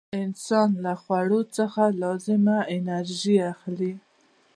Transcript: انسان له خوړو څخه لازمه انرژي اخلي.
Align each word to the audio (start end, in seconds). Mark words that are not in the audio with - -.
انسان 0.23 0.69
له 0.85 0.93
خوړو 1.01 1.41
څخه 1.57 1.83
لازمه 2.01 2.57
انرژي 2.75 3.35
اخلي. 3.51 3.93